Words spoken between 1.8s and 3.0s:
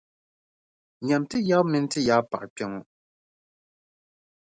ti yabipaɣa kpe ŋɔ.